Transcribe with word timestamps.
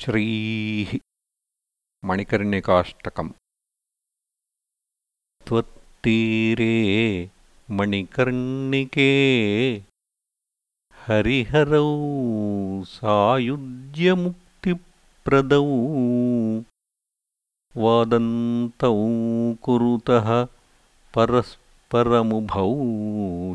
श्रीः 0.00 0.98
मणिकर्णिकाष्टकम्। 2.04 3.30
त्वत्तीरे 5.48 6.70
मणिकर्णिके 7.70 9.10
हरिहरौ 11.06 11.84
सायुज्यमुक्तिप्रदौ 12.84 15.66
वादन्तौ 17.76 18.96
कुरुतः 19.62 20.46
परस्परमुभौ 21.14 22.72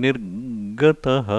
निर्गतः 0.02 1.30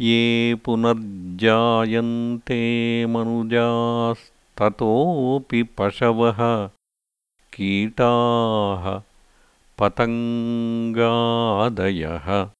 ये 0.00 0.56
पुनर्जायन्ते 0.64 3.06
मनुजास्ततोऽपि 3.06 5.62
पशवः। 5.62 6.70
कीटाः 7.52 9.02
पतङ्गादयः। 9.78 12.50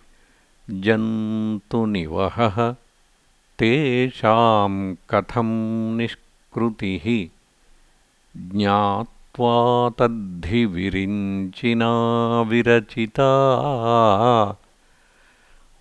जन्तुनिवहः 0.71 2.75
तेषां 3.59 4.94
कथं 5.10 5.50
निष्कृतिः 5.97 7.06
ज्ञात्वा 9.41 9.89
तद्धिविरिञ्चिना 9.89 12.43
विरचिता। 12.43 13.33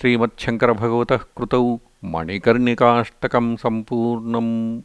श्रीमच्छङ्करभगवतः 0.00 1.20
कृतौ 1.36 1.78
मणिकर्णिकाष्टकं 2.04 3.56
सम्पूर्णम् 3.56 4.82